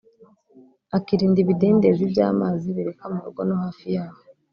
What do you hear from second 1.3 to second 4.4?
ibidendezi by’amazi bireka mu rugo no hafi yahoo